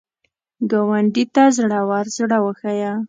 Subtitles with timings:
[0.71, 2.91] ګاونډي ته زړور زړه وښیه